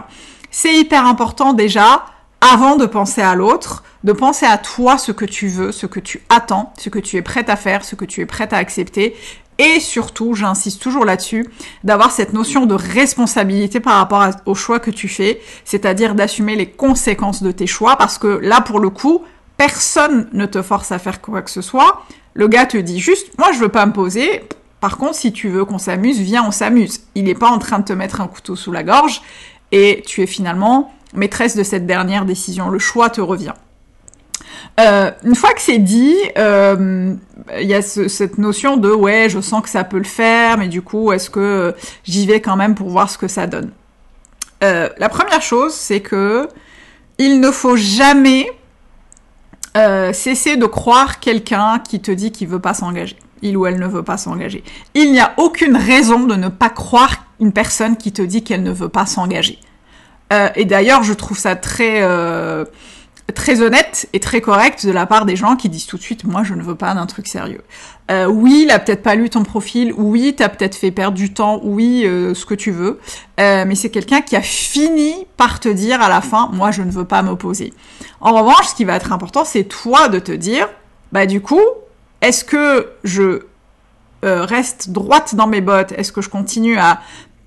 C'est 0.52 0.74
hyper 0.74 1.06
important 1.06 1.54
déjà 1.54 2.06
avant 2.42 2.76
de 2.76 2.86
penser 2.86 3.22
à 3.22 3.36
l'autre, 3.36 3.84
de 4.04 4.14
penser 4.14 4.46
à 4.46 4.58
toi 4.58 4.98
ce 4.98 5.12
que 5.12 5.26
tu 5.26 5.48
veux, 5.48 5.72
ce 5.72 5.86
que 5.86 6.00
tu 6.00 6.22
attends, 6.30 6.74
ce 6.78 6.90
que 6.90 7.00
tu 7.00 7.18
es 7.18 7.22
prête 7.22 7.50
à 7.50 7.56
faire, 7.56 7.84
ce 7.84 7.96
que 7.96 8.06
tu 8.06 8.22
es 8.22 8.26
prête 8.26 8.54
à 8.54 8.58
accepter. 8.58 9.16
Et 9.58 9.82
surtout, 9.82 10.36
j'insiste 10.36 10.82
toujours 10.82 11.04
là-dessus, 11.04 11.46
d'avoir 11.84 12.12
cette 12.12 12.32
notion 12.32 12.66
de 12.66 12.76
responsabilité 12.76 13.82
par 13.82 13.98
rapport 13.98 14.30
au 14.46 14.56
choix 14.56 14.80
que 14.80 14.90
tu 14.90 15.10
fais, 15.10 15.42
c'est-à-dire 15.66 16.16
d'assumer 16.16 16.56
les 16.56 16.70
conséquences 16.70 17.44
de 17.44 17.52
tes 17.52 17.68
choix, 17.68 17.98
parce 17.98 18.18
que 18.18 18.40
là, 18.42 18.62
pour 18.62 18.80
le 18.80 18.90
coup, 18.90 19.24
personne 19.58 20.30
ne 20.32 20.46
te 20.46 20.62
force 20.62 20.94
à 20.94 21.00
faire 21.00 21.20
quoi 21.20 21.42
que 21.42 21.52
ce 21.52 21.62
soit. 21.62 22.06
Le 22.34 22.48
gars 22.48 22.66
te 22.66 22.78
dit 22.78 23.00
juste, 23.00 23.38
moi 23.38 23.52
je 23.52 23.60
veux 23.60 23.68
pas 23.68 23.86
me 23.86 23.92
poser, 23.92 24.44
par 24.80 24.98
contre, 24.98 25.16
si 25.16 25.34
tu 25.34 25.50
veux 25.50 25.66
qu'on 25.66 25.78
s'amuse, 25.78 26.20
viens, 26.20 26.46
on 26.48 26.52
s'amuse. 26.52 27.02
Il 27.16 27.26
n'est 27.26 27.36
pas 27.36 27.50
en 27.50 27.60
train 27.60 27.80
de 27.80 27.84
te 27.84 27.94
mettre 27.94 28.22
un 28.22 28.28
couteau 28.28 28.56
sous 28.56 28.72
la 28.72 28.84
gorge 28.84 29.22
et 29.72 30.04
tu 30.08 30.22
es 30.22 30.28
finalement 30.28 30.94
maîtresse 31.14 31.56
de 31.56 31.64
cette 31.64 31.86
dernière 31.86 32.26
décision. 32.26 32.70
Le 32.70 32.80
choix 32.80 33.10
te 33.10 33.20
revient. 33.20 33.54
Euh, 34.80 35.12
une 35.26 35.36
fois 35.36 35.54
que 35.54 35.62
c'est 35.62 35.78
dit, 35.78 36.16
euh, 36.38 37.14
il 37.60 37.68
y 37.68 37.74
a 37.74 37.82
cette 37.82 38.38
notion 38.38 38.78
de 38.78 38.90
ouais, 38.90 39.28
je 39.30 39.42
sens 39.42 39.62
que 39.62 39.70
ça 39.70 39.84
peut 39.84 39.98
le 39.98 40.04
faire, 40.06 40.58
mais 40.58 40.68
du 40.68 40.82
coup, 40.82 41.12
est-ce 41.12 41.30
que 41.30 41.76
j'y 42.06 42.26
vais 42.26 42.40
quand 42.40 42.56
même 42.56 42.76
pour 42.76 42.90
voir 42.90 43.10
ce 43.10 43.18
que 43.18 43.28
ça 43.28 43.46
donne? 43.46 43.72
Euh, 44.64 44.90
La 44.98 45.10
première 45.10 45.42
chose, 45.42 45.74
c'est 45.74 46.02
que 46.02 46.48
il 47.18 47.42
ne 47.42 47.52
faut 47.52 47.76
jamais 47.76 48.52
cesser 50.12 50.58
de 50.58 50.66
croire 50.66 51.22
quelqu'un 51.22 51.80
qui 51.80 52.02
te 52.02 52.12
dit 52.12 52.34
qu'il 52.34 52.50
veut 52.50 52.60
pas 52.60 52.74
s'engager 52.74 53.16
il 53.42 53.56
ou 53.56 53.66
elle 53.66 53.80
ne 53.80 53.88
veut 53.88 54.04
pas 54.04 54.18
s'engager. 54.18 54.66
Il 54.94 55.14
n'y 55.14 55.22
a 55.22 55.34
aucune 55.38 55.78
raison 55.78 56.26
de 56.26 56.36
ne 56.36 56.50
pas 56.50 56.70
croire 56.70 57.24
une 57.40 57.54
personne 57.54 57.96
qui 57.96 58.12
te 58.12 58.22
dit 58.22 58.44
qu'elle 58.44 58.64
ne 58.64 58.74
veut 58.74 58.90
pas 58.90 59.06
s'engager. 59.06 59.58
Et 60.56 60.66
d'ailleurs, 60.66 61.04
je 61.04 61.14
trouve 61.14 61.38
ça 61.38 61.56
très 61.56 62.04
très 63.32 63.62
honnête 63.62 64.08
et 64.14 64.20
très 64.20 64.42
correct 64.42 64.86
de 64.86 64.92
la 64.92 65.06
part 65.06 65.26
des 65.26 65.36
gens 65.36 65.56
qui 65.56 65.70
disent 65.70 65.86
tout 65.86 65.98
de 65.98 66.02
suite 66.02 66.24
moi 66.24 66.44
je 66.44 66.54
ne 66.54 66.62
veux 66.62 66.76
pas 66.76 66.94
d'un 66.94 67.06
truc 67.06 67.28
sérieux. 67.28 67.62
Euh, 68.12 68.26
oui, 68.26 68.64
il 68.66 68.72
a 68.72 68.80
peut-être 68.80 69.04
pas 69.04 69.14
lu 69.14 69.30
ton 69.30 69.44
profil, 69.44 69.94
oui, 69.96 70.34
t'as 70.36 70.50
peut-être 70.50 70.76
fait 70.76 70.90
perdre 70.90 71.16
du 71.16 71.32
temps, 71.32 71.60
oui, 71.64 72.02
ce 72.04 72.44
que 72.46 72.56
tu 72.56 72.72
veux, 72.72 73.00
mais 73.38 73.76
c'est 73.76 73.92
quelqu'un 73.92 74.22
qui 74.22 74.36
a 74.36 74.42
fini 74.42 75.28
par 75.38 75.60
te 75.60 75.70
dire 75.70 76.02
à 76.02 76.10
la 76.10 76.22
fin 76.22 76.50
moi 76.52 76.72
je 76.72 76.82
ne 76.82 76.92
veux 76.92 77.06
pas 77.06 77.22
m'opposer. 77.22 77.74
En 78.20 78.34
revanche, 78.34 78.68
ce 78.68 78.76
qui 78.76 78.84
va 78.84 78.96
être 78.96 79.12
important, 79.12 79.46
c'est 79.46 79.66
toi 79.66 80.10
de 80.10 80.20
te 80.20 80.32
dire 80.32 80.68
bah 81.12 81.26
du 81.26 81.42
coup, 81.42 81.62
est-ce 82.22 82.44
que 82.44 82.90
je 83.04 83.44
euh, 84.26 84.44
reste 84.44 84.90
droite 84.90 85.36
dans 85.36 85.48
mes 85.48 85.62
bottes? 85.62 85.94
Est-ce 85.94 86.12
que 86.12 86.22
je 86.22 86.30
continue 86.30 86.78
à, 86.78 87.02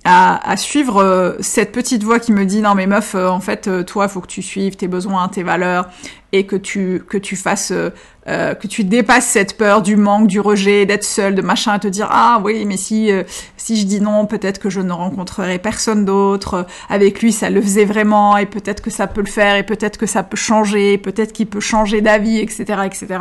à, 0.05 0.57
suivre 0.57 1.01
euh, 1.01 1.33
cette 1.39 1.71
petite 1.71 2.03
voix 2.03 2.19
qui 2.19 2.33
me 2.33 2.45
dit 2.45 2.61
non 2.61 2.75
mais 2.75 2.87
meuf 2.87 3.15
euh, 3.15 3.29
en 3.29 3.39
fait 3.39 3.69
toi 3.85 4.07
faut 4.07 4.19
que 4.19 4.27
tu 4.27 4.41
suives 4.41 4.75
tes 4.75 4.87
besoins 4.87 5.29
tes 5.29 5.43
valeurs 5.43 5.89
et 6.33 6.45
que 6.45 6.55
tu 6.55 7.03
que 7.07 7.17
tu 7.17 7.35
fasses 7.35 7.71
que 8.25 8.67
tu 8.67 8.83
dépasses 8.83 9.27
cette 9.27 9.57
peur 9.57 9.81
du 9.81 9.95
manque 9.95 10.27
du 10.27 10.39
rejet 10.39 10.85
d'être 10.85 11.03
seule 11.03 11.35
de 11.35 11.41
machin 11.41 11.73
à 11.73 11.79
te 11.79 11.87
dire 11.87 12.07
ah 12.09 12.41
oui 12.43 12.65
mais 12.65 12.77
si 12.77 13.11
si 13.55 13.79
je 13.79 13.85
dis 13.85 14.01
non 14.01 14.25
peut-être 14.25 14.59
que 14.59 14.69
je 14.69 14.81
ne 14.81 14.91
rencontrerai 14.91 15.59
personne 15.59 16.05
d'autre. 16.05 16.65
Avec 16.89 17.21
lui 17.21 17.31
ça 17.31 17.49
le 17.49 17.61
faisait 17.61 17.85
vraiment 17.85 18.37
et 18.37 18.45
peut-être 18.45 18.81
que 18.81 18.89
ça 18.89 19.07
peut 19.07 19.21
le 19.21 19.27
faire 19.27 19.55
et 19.55 19.63
peut-être 19.63 19.97
que 19.97 20.05
ça 20.05 20.23
peut 20.23 20.37
changer 20.37 20.97
peut-être 20.97 21.33
qu'il 21.33 21.47
peut 21.47 21.59
changer 21.59 22.01
d'avis 22.01 22.39
etc 22.39 22.81
etc 22.85 23.19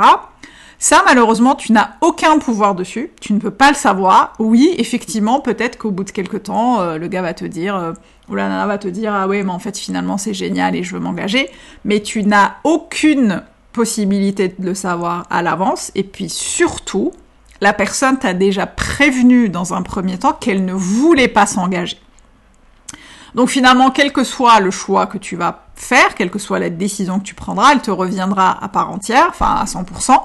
ça, 0.82 1.04
malheureusement, 1.06 1.54
tu 1.54 1.70
n'as 1.70 1.90
aucun 2.00 2.40
pouvoir 2.40 2.74
dessus. 2.74 3.12
Tu 3.20 3.34
ne 3.34 3.38
peux 3.38 3.52
pas 3.52 3.68
le 3.68 3.76
savoir. 3.76 4.32
Oui, 4.40 4.74
effectivement, 4.78 5.38
peut-être 5.38 5.78
qu'au 5.78 5.92
bout 5.92 6.02
de 6.02 6.10
quelques 6.10 6.42
temps, 6.42 6.80
euh, 6.80 6.98
le 6.98 7.06
gars 7.06 7.22
va 7.22 7.34
te 7.34 7.44
dire, 7.44 7.76
euh, 7.76 7.92
ou 8.28 8.34
la 8.34 8.48
nana 8.48 8.66
va 8.66 8.78
te 8.78 8.88
dire, 8.88 9.14
ah 9.14 9.28
ouais, 9.28 9.44
mais 9.44 9.52
en 9.52 9.60
fait, 9.60 9.78
finalement, 9.78 10.18
c'est 10.18 10.34
génial 10.34 10.74
et 10.74 10.82
je 10.82 10.94
veux 10.94 10.98
m'engager. 10.98 11.48
Mais 11.84 12.00
tu 12.00 12.24
n'as 12.24 12.54
aucune 12.64 13.44
possibilité 13.72 14.48
de 14.48 14.66
le 14.66 14.74
savoir 14.74 15.24
à 15.30 15.40
l'avance. 15.40 15.92
Et 15.94 16.02
puis 16.02 16.28
surtout, 16.28 17.12
la 17.60 17.72
personne 17.72 18.18
t'a 18.18 18.34
déjà 18.34 18.66
prévenu 18.66 19.48
dans 19.50 19.74
un 19.74 19.82
premier 19.82 20.18
temps 20.18 20.32
qu'elle 20.32 20.64
ne 20.64 20.74
voulait 20.74 21.28
pas 21.28 21.46
s'engager. 21.46 22.00
Donc 23.36 23.50
finalement, 23.50 23.92
quel 23.92 24.12
que 24.12 24.24
soit 24.24 24.58
le 24.58 24.72
choix 24.72 25.06
que 25.06 25.18
tu 25.18 25.36
vas 25.36 25.66
faire, 25.82 26.14
quelle 26.14 26.30
que 26.30 26.38
soit 26.38 26.58
la 26.58 26.70
décision 26.70 27.18
que 27.18 27.24
tu 27.24 27.34
prendras, 27.34 27.72
elle 27.72 27.80
te 27.80 27.90
reviendra 27.90 28.62
à 28.62 28.68
part 28.68 28.90
entière, 28.90 29.26
enfin 29.30 29.56
à 29.60 29.64
100%, 29.64 30.16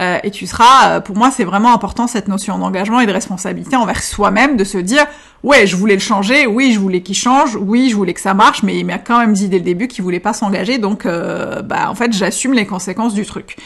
euh, 0.00 0.18
et 0.22 0.30
tu 0.30 0.46
seras, 0.46 0.88
euh, 0.96 1.00
pour 1.00 1.16
moi 1.16 1.30
c'est 1.30 1.44
vraiment 1.44 1.72
important 1.72 2.06
cette 2.06 2.28
notion 2.28 2.58
d'engagement 2.58 3.00
et 3.00 3.06
de 3.06 3.12
responsabilité 3.12 3.76
envers 3.76 4.02
soi-même, 4.02 4.56
de 4.56 4.64
se 4.64 4.78
dire, 4.78 5.06
ouais, 5.42 5.66
je 5.66 5.76
voulais 5.76 5.94
le 5.94 6.00
changer, 6.00 6.46
oui, 6.46 6.72
je 6.72 6.78
voulais 6.78 7.02
qu'il 7.02 7.16
change, 7.16 7.56
oui, 7.56 7.88
je 7.90 7.96
voulais 7.96 8.14
que 8.14 8.20
ça 8.20 8.34
marche, 8.34 8.62
mais 8.62 8.78
il 8.78 8.84
m'a 8.84 8.98
quand 8.98 9.18
même 9.18 9.32
dit 9.32 9.48
dès 9.48 9.58
le 9.58 9.64
début 9.64 9.88
qu'il 9.88 10.04
voulait 10.04 10.20
pas 10.20 10.32
s'engager, 10.32 10.78
donc 10.78 11.06
euh, 11.06 11.62
bah 11.62 11.90
en 11.90 11.94
fait 11.94 12.12
j'assume 12.12 12.52
les 12.52 12.66
conséquences 12.66 13.14
du 13.14 13.24
truc. 13.24 13.56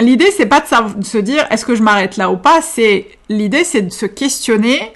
L'idée 0.00 0.32
c'est 0.36 0.46
pas 0.46 0.60
de, 0.60 1.04
se 1.04 1.18
dire 1.18 1.46
est-ce 1.50 1.64
que 1.64 1.76
je 1.76 1.82
m'arrête 1.82 2.16
là 2.16 2.30
ou 2.30 2.36
pas, 2.36 2.60
c'est 2.62 3.06
l'idée 3.28 3.64
c'est 3.64 3.82
de 3.82 3.92
se 3.92 4.06
questionner 4.06 4.92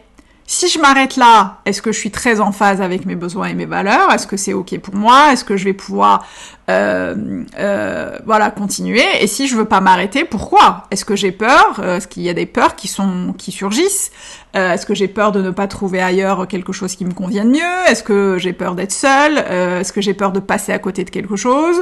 si 0.51 0.67
je 0.67 0.79
m'arrête 0.81 1.17
là, 1.17 1.59
est-ce 1.67 1.83
que 1.83 1.93
je 1.93 1.99
suis 1.99 2.11
très 2.11 2.41
en 2.41 2.53
phase 2.53 2.81
avec 2.81 3.05
mes 3.05 3.17
besoins 3.17 3.49
et 3.49 3.55
mes 3.55 3.67
valeurs? 3.67 4.11
Est-ce 4.11 4.27
que 4.27 4.39
c'est 4.39 4.55
ok 4.55 4.79
pour 4.79 4.95
moi? 4.95 5.31
Est-ce 5.31 5.45
que 5.45 5.59
je 5.59 5.65
vais 5.65 5.75
pouvoir 5.75 6.27
euh, 6.71 7.45
euh, 7.59 8.19
voilà 8.25 8.51
continuer? 8.51 9.05
Et 9.21 9.27
si 9.27 9.47
je 9.47 9.55
veux 9.55 9.67
pas 9.67 9.83
m'arrêter, 9.83 10.25
pourquoi? 10.25 10.87
Est-ce 10.91 11.05
que 11.05 11.17
j'ai 11.17 11.33
peur? 11.33 11.81
Euh, 11.81 11.99
Est-ce 11.99 12.09
qu'il 12.09 12.23
y 12.23 12.31
a 12.31 12.35
des 12.35 12.47
peurs 12.47 12.77
qui 12.77 12.89
sont 12.89 13.35
qui 13.37 13.53
surgissent? 13.53 14.11
Est-ce 14.55 14.87
que 14.87 14.95
j'ai 14.95 15.07
peur 15.07 15.31
de 15.31 15.41
ne 15.41 15.51
pas 15.51 15.69
trouver 15.69 16.01
ailleurs 16.01 16.49
quelque 16.49 16.73
chose 16.73 16.97
qui 16.97 17.05
me 17.05 17.13
convienne 17.13 17.51
mieux? 17.51 17.87
Est-ce 17.87 18.03
que 18.03 18.39
j'ai 18.39 18.55
peur 18.55 18.75
d'être 18.75 18.91
seule? 18.91 19.39
Est-ce 19.39 19.93
que 19.93 20.01
j'ai 20.01 20.15
peur 20.15 20.33
de 20.33 20.41
passer 20.41 20.73
à 20.73 20.81
côté 20.81 21.05
de 21.05 21.11
quelque 21.11 21.37
chose? 21.37 21.77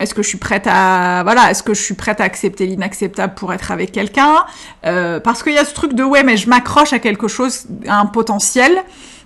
Est-ce 0.00 0.14
que 0.14 0.22
je 0.22 0.28
suis 0.28 0.38
prête 0.38 0.66
à 0.66 1.22
voilà 1.24 1.50
Est-ce 1.50 1.62
que 1.62 1.74
je 1.74 1.82
suis 1.82 1.94
prête 1.94 2.20
à 2.20 2.24
accepter 2.24 2.66
l'inacceptable 2.66 3.34
pour 3.34 3.52
être 3.52 3.70
avec 3.70 3.92
quelqu'un? 3.92 4.44
Parce 4.82 5.42
qu'il 5.42 5.54
y 5.54 5.58
a 5.58 5.64
ce 5.64 5.74
truc 5.74 5.94
de 5.94 6.04
ouais 6.04 6.22
mais 6.22 6.36
je 6.36 6.48
m'accroche 6.48 6.92
à 6.92 6.98
quelque 6.98 7.28
chose, 7.28 7.66
à 7.86 7.98
un 7.98 8.06
potentiel 8.06 8.72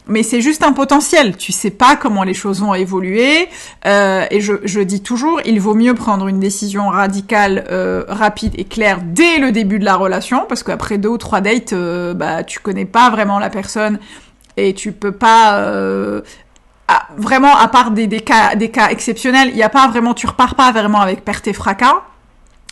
mais 0.07 0.23
c'est 0.23 0.41
juste 0.41 0.63
un 0.63 0.73
potentiel. 0.73 1.37
Tu 1.37 1.53
sais 1.53 1.71
pas 1.71 1.97
comment 1.97 2.25
les 2.25 2.35
choses 2.35 2.61
vont 2.61 2.75
évoluer. 2.75 3.49
Euh, 3.87 4.27
et 4.31 4.41
je, 4.41 4.55
je, 4.65 4.81
dis 4.81 5.03
toujours, 5.03 5.41
il 5.45 5.61
vaut 5.61 5.75
mieux 5.75 5.95
prendre 5.95 6.29
une 6.29 6.41
décision 6.41 6.89
radicale, 6.89 7.65
euh, 7.71 8.05
rapide 8.09 8.55
et 8.59 8.65
claire 8.65 9.01
dès 9.05 9.39
le 9.39 9.53
début 9.53 9.79
de 9.79 9.85
la 9.85 9.97
relation, 9.97 10.45
parce 10.49 10.63
qu'après 10.63 10.99
deux 10.99 11.11
ou 11.11 11.19
trois 11.19 11.41
dates, 11.41 11.73
euh, 11.73 12.15
bah 12.15 12.43
tu 12.45 12.59
connais 12.59 12.85
pas 12.85 13.11
vraiment 13.11 13.39
la 13.39 13.51
personne 13.51 13.99
et 14.57 14.75
tu 14.75 14.93
peux 14.93 15.13
pas 15.13 15.59
euh, 15.59 16.21
vraiment, 17.17 17.57
à 17.57 17.69
part 17.69 17.91
des, 17.91 18.09
cas, 18.21 18.55
des 18.55 18.71
cas 18.71 18.89
exceptionnels, 18.89 19.51
il 19.51 19.57
y 19.57 19.63
a 19.63 19.69
pas 19.69 19.89
vraiment, 19.89 20.15
tu 20.15 20.27
repars 20.27 20.55
pas 20.55 20.73
vraiment 20.73 21.01
avec 21.01 21.25
perte 21.25 21.47
et 21.47 21.53
fracas. 21.53 22.03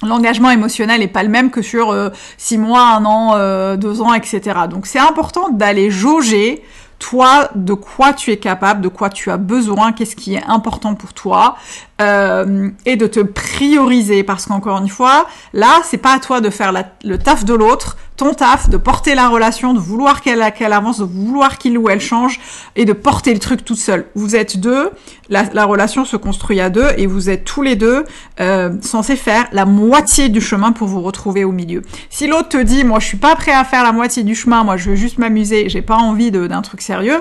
L'engagement 0.03 0.51
émotionnel 0.51 1.03
est 1.03 1.09
pas 1.09 1.23
le 1.23 1.29
même 1.29 1.51
que 1.51 1.61
sur 1.61 1.91
euh, 1.91 2.09
six 2.39 2.57
mois, 2.57 2.89
un 2.95 3.05
an, 3.05 3.35
euh, 3.35 3.77
deux 3.77 4.01
ans, 4.01 4.15
etc. 4.15 4.61
Donc 4.69 4.87
c'est 4.87 4.99
important 4.99 5.51
d'aller 5.51 5.91
jauger 5.91 6.63
toi, 6.99 7.49
de 7.55 7.75
quoi 7.75 8.13
tu 8.13 8.31
es 8.31 8.37
capable, 8.37 8.83
de 8.83 8.89
quoi 8.89 9.11
tu 9.11 9.31
as 9.31 9.39
besoin, 9.39 9.93
qu'est-ce 9.93 10.15
qui 10.15 10.35
est 10.35 10.45
important 10.45 10.95
pour 10.95 11.13
toi, 11.15 11.57
euh, 12.01 12.71
et 12.87 12.97
de 12.97 13.07
te 13.07 13.21
prioriser 13.21 14.23
parce 14.23 14.47
qu'encore 14.47 14.79
une 14.79 14.89
fois, 14.89 15.27
là, 15.53 15.81
c'est 15.85 15.99
pas 15.99 16.15
à 16.15 16.19
toi 16.19 16.41
de 16.41 16.49
faire 16.51 16.73
le 17.05 17.19
taf 17.19 17.45
de 17.45 17.55
l'autre, 17.55 17.97
ton 18.17 18.35
taf, 18.35 18.69
de 18.69 18.77
porter 18.77 19.15
la 19.15 19.29
relation, 19.29 19.75
de 19.75 19.79
vouloir 19.79 20.21
qu'elle 20.23 20.43
avance, 20.73 20.99
de 20.99 21.05
vouloir 21.05 21.59
qu'il 21.59 21.77
ou 21.79 21.89
elle 21.89 22.01
change 22.01 22.41
et 22.77 22.85
de 22.85 22.93
porter 22.93 23.33
le 23.33 23.41
truc 23.41 23.65
toute 23.65 23.79
seule. 23.79 24.07
Vous 24.15 24.37
êtes 24.37 24.59
deux, 24.59 24.91
la, 25.29 25.45
la, 25.53 25.65
relation 25.65 26.05
se 26.05 26.17
construit 26.17 26.61
à 26.61 26.71
deux 26.71 26.89
et 26.97 27.07
vous 27.07 27.31
êtes 27.31 27.45
tous 27.45 27.63
les 27.63 27.77
deux 27.77 28.05
euh, 28.41 28.71
censés 28.83 29.17
faire 29.17 29.47
la 29.53 29.65
moitié 29.65 30.29
du 30.29 30.41
chemin 30.41 30.73
pour 30.73 30.89
vous 30.89 31.01
retrouver 31.01 31.45
au 31.45 31.53
milieu. 31.53 31.83
Si 32.09 32.27
l'autre 32.27 32.49
te 32.49 32.63
dit, 32.63 32.85
moi 32.85 32.99
je 32.99 33.07
suis 33.07 33.17
pas 33.17 33.37
prêt 33.37 33.53
à 33.53 33.65
faire 33.65 33.85
la 33.85 33.93
moitié 33.93 34.23
du 34.23 34.35
chemin, 34.35 34.65
moi 34.65 34.77
je 34.77 34.91
veux 34.91 34.97
juste 34.97 35.19
m'amuser, 35.19 35.69
j'ai 35.69 35.83
pas 35.83 35.97
envie 35.97 36.31
d'un 36.31 36.63
truc 36.63 36.83
sérieux, 36.83 37.21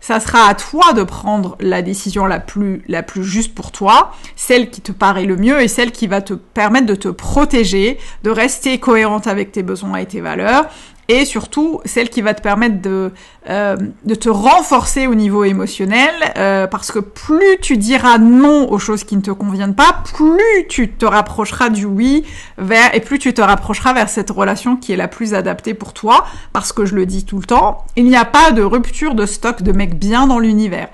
ça 0.00 0.20
sera 0.20 0.48
à 0.48 0.54
toi 0.54 0.92
de 0.92 1.02
prendre 1.02 1.56
la 1.60 1.82
décision 1.82 2.26
la 2.26 2.40
plus, 2.40 2.82
la 2.88 3.02
plus 3.02 3.24
juste 3.24 3.54
pour 3.54 3.72
toi, 3.72 4.12
celle 4.36 4.70
qui 4.70 4.80
te 4.80 4.92
paraît 4.92 5.24
le 5.24 5.36
mieux 5.36 5.60
et 5.60 5.68
celle 5.68 5.92
qui 5.92 6.06
va 6.06 6.22
te 6.22 6.34
permettre 6.34 6.86
de 6.86 6.94
te 6.94 7.08
protéger, 7.08 7.98
de 8.22 8.30
rester 8.30 8.78
cohérente 8.78 9.26
avec 9.26 9.52
tes 9.52 9.62
besoins 9.62 9.98
et 9.98 10.06
tes 10.06 10.20
valeurs 10.20 10.66
et 11.08 11.24
surtout 11.24 11.80
celle 11.86 12.10
qui 12.10 12.20
va 12.20 12.34
te 12.34 12.42
permettre 12.42 12.82
de, 12.82 13.12
euh, 13.48 13.76
de 14.04 14.14
te 14.14 14.28
renforcer 14.28 15.06
au 15.06 15.14
niveau 15.14 15.42
émotionnel, 15.44 16.12
euh, 16.36 16.66
parce 16.66 16.92
que 16.92 16.98
plus 16.98 17.58
tu 17.62 17.78
diras 17.78 18.18
non 18.18 18.70
aux 18.70 18.78
choses 18.78 19.04
qui 19.04 19.16
ne 19.16 19.22
te 19.22 19.30
conviennent 19.30 19.74
pas, 19.74 20.02
plus 20.14 20.66
tu 20.68 20.90
te 20.90 21.06
rapprocheras 21.06 21.70
du 21.70 21.86
oui 21.86 22.24
vers, 22.58 22.94
et 22.94 23.00
plus 23.00 23.18
tu 23.18 23.32
te 23.32 23.40
rapprocheras 23.40 23.94
vers 23.94 24.10
cette 24.10 24.30
relation 24.30 24.76
qui 24.76 24.92
est 24.92 24.96
la 24.96 25.08
plus 25.08 25.32
adaptée 25.32 25.72
pour 25.72 25.94
toi, 25.94 26.26
parce 26.52 26.72
que 26.72 26.84
je 26.84 26.94
le 26.94 27.06
dis 27.06 27.24
tout 27.24 27.38
le 27.38 27.46
temps, 27.46 27.84
il 27.96 28.04
n'y 28.04 28.16
a 28.16 28.26
pas 28.26 28.50
de 28.50 28.62
rupture 28.62 29.14
de 29.14 29.24
stock 29.24 29.62
de 29.62 29.72
mecs 29.72 29.98
bien 29.98 30.26
dans 30.26 30.38
l'univers. 30.38 30.88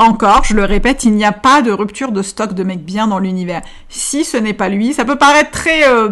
Encore, 0.00 0.44
je 0.44 0.54
le 0.54 0.64
répète, 0.64 1.04
il 1.04 1.12
n'y 1.12 1.26
a 1.26 1.32
pas 1.32 1.60
de 1.60 1.70
rupture 1.70 2.10
de 2.10 2.22
stock 2.22 2.54
de 2.54 2.64
mecs 2.64 2.84
bien 2.84 3.06
dans 3.06 3.18
l'univers. 3.18 3.60
Si 3.90 4.24
ce 4.24 4.38
n'est 4.38 4.54
pas 4.54 4.70
lui, 4.70 4.94
ça 4.94 5.04
peut 5.04 5.16
paraître 5.16 5.50
très... 5.50 5.86
Euh, 5.88 6.08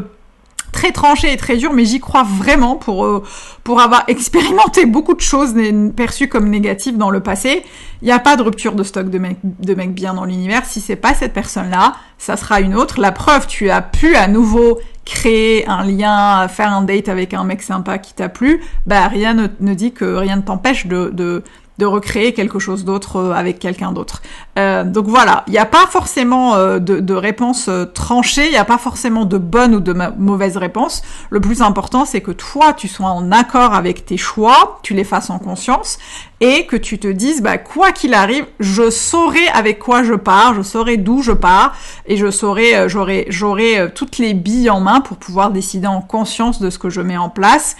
très 0.72 0.92
tranché 0.92 1.32
et 1.32 1.36
très 1.36 1.56
dur, 1.56 1.72
mais 1.72 1.84
j'y 1.84 2.00
crois 2.00 2.22
vraiment 2.22 2.76
pour, 2.76 3.04
euh, 3.04 3.22
pour 3.64 3.80
avoir 3.80 4.04
expérimenté 4.08 4.86
beaucoup 4.86 5.14
de 5.14 5.20
choses 5.20 5.54
perçues 5.96 6.28
comme 6.28 6.48
négatives 6.48 6.96
dans 6.96 7.10
le 7.10 7.20
passé. 7.20 7.62
Il 8.02 8.06
n'y 8.06 8.12
a 8.12 8.18
pas 8.18 8.36
de 8.36 8.42
rupture 8.42 8.74
de 8.74 8.82
stock 8.82 9.10
de 9.10 9.18
mecs 9.18 9.38
de 9.42 9.74
mecs 9.74 9.94
bien 9.94 10.14
dans 10.14 10.24
l'univers. 10.24 10.64
Si 10.64 10.80
c'est 10.80 10.96
pas 10.96 11.14
cette 11.14 11.32
personne-là, 11.32 11.94
ça 12.18 12.36
sera 12.36 12.60
une 12.60 12.74
autre. 12.74 13.00
La 13.00 13.12
preuve, 13.12 13.46
tu 13.46 13.70
as 13.70 13.82
pu 13.82 14.14
à 14.14 14.28
nouveau 14.28 14.78
créer 15.04 15.66
un 15.66 15.84
lien, 15.84 16.46
faire 16.48 16.72
un 16.72 16.82
date 16.82 17.08
avec 17.08 17.32
un 17.32 17.42
mec 17.42 17.62
sympa 17.62 17.98
qui 17.98 18.14
t'a 18.14 18.28
plu. 18.28 18.62
Bah 18.86 19.08
rien 19.08 19.34
ne, 19.34 19.46
ne 19.60 19.74
dit 19.74 19.92
que 19.92 20.04
rien 20.04 20.36
ne 20.36 20.42
t'empêche 20.42 20.86
de, 20.86 21.10
de 21.12 21.42
de 21.78 21.86
recréer 21.86 22.34
quelque 22.34 22.58
chose 22.58 22.84
d'autre 22.84 23.16
euh, 23.16 23.32
avec 23.32 23.58
quelqu'un 23.58 23.92
d'autre. 23.92 24.20
Euh, 24.58 24.84
donc 24.84 25.06
voilà, 25.06 25.44
il 25.46 25.52
n'y 25.52 25.58
a 25.58 25.66
pas 25.66 25.86
forcément 25.86 26.56
euh, 26.56 26.78
de, 26.80 26.98
de, 26.98 27.14
réponse 27.14 27.70
tranchée, 27.94 28.46
il 28.46 28.50
n'y 28.50 28.56
a 28.56 28.64
pas 28.64 28.78
forcément 28.78 29.24
de 29.24 29.38
bonne 29.38 29.74
ou 29.74 29.80
de 29.80 29.94
mauvaise 30.18 30.56
réponse. 30.56 31.02
Le 31.30 31.40
plus 31.40 31.62
important, 31.62 32.04
c'est 32.04 32.20
que 32.20 32.32
toi, 32.32 32.72
tu 32.72 32.88
sois 32.88 33.08
en 33.08 33.30
accord 33.30 33.74
avec 33.74 34.04
tes 34.04 34.16
choix, 34.16 34.80
tu 34.82 34.94
les 34.94 35.04
fasses 35.04 35.30
en 35.30 35.38
conscience, 35.38 35.98
et 36.40 36.66
que 36.66 36.76
tu 36.76 36.98
te 36.98 37.08
dises, 37.08 37.42
bah, 37.42 37.58
quoi 37.58 37.92
qu'il 37.92 38.14
arrive, 38.14 38.46
je 38.60 38.90
saurai 38.90 39.46
avec 39.54 39.78
quoi 39.78 40.02
je 40.02 40.14
pars, 40.14 40.54
je 40.54 40.62
saurai 40.62 40.96
d'où 40.96 41.22
je 41.22 41.32
pars, 41.32 41.74
et 42.06 42.16
je 42.16 42.30
saurai, 42.30 42.88
j'aurai, 42.88 43.26
j'aurai 43.28 43.90
toutes 43.94 44.18
les 44.18 44.34
billes 44.34 44.70
en 44.70 44.80
main 44.80 45.00
pour 45.00 45.16
pouvoir 45.16 45.50
décider 45.50 45.86
en 45.86 46.00
conscience 46.00 46.60
de 46.60 46.70
ce 46.70 46.78
que 46.78 46.90
je 46.90 47.00
mets 47.00 47.16
en 47.16 47.30
place 47.30 47.76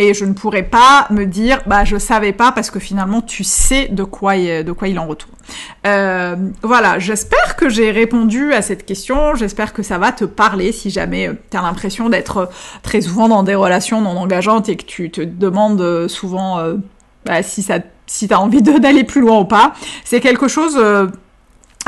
et 0.00 0.14
je 0.14 0.24
ne 0.24 0.32
pourrais 0.32 0.62
pas 0.62 1.06
me 1.10 1.26
dire 1.26 1.60
bah 1.66 1.84
je 1.84 1.98
savais 1.98 2.32
pas 2.32 2.52
parce 2.52 2.70
que 2.70 2.80
finalement 2.80 3.20
tu 3.20 3.44
sais 3.44 3.88
de 3.88 4.02
quoi 4.02 4.36
il, 4.36 4.98
en 4.98 5.06
retourne. 5.06 5.34
Euh, 5.86 6.36
voilà, 6.62 6.98
j'espère 6.98 7.54
que 7.54 7.68
j'ai 7.68 7.90
répondu 7.90 8.54
à 8.54 8.62
cette 8.62 8.86
question, 8.86 9.34
j'espère 9.34 9.74
que 9.74 9.82
ça 9.82 9.98
va 9.98 10.10
te 10.10 10.24
parler 10.24 10.72
si 10.72 10.88
jamais 10.88 11.28
euh, 11.28 11.34
tu 11.50 11.56
as 11.58 11.60
l'impression 11.60 12.08
d'être 12.08 12.36
euh, 12.38 12.46
très 12.82 13.02
souvent 13.02 13.28
dans 13.28 13.42
des 13.42 13.54
relations 13.54 14.00
non 14.00 14.16
engageantes 14.16 14.70
et 14.70 14.76
que 14.76 14.84
tu 14.84 15.10
te 15.10 15.20
demandes 15.20 16.08
souvent 16.08 16.58
bah, 17.26 17.42
si 17.42 17.62
ça 17.62 17.80
si 18.06 18.26
tu 18.26 18.32
as 18.32 18.40
envie 18.40 18.62
d'aller 18.62 19.04
plus 19.04 19.20
loin 19.20 19.40
ou 19.40 19.44
pas. 19.44 19.74
C'est 20.04 20.20
quelque 20.20 20.48
chose 20.48 20.78